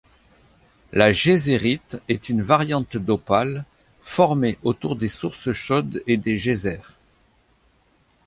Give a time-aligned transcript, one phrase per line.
[0.93, 3.65] La geysérite est une variante d'opale
[4.01, 6.97] formée autour des sources chaudes et des geysers.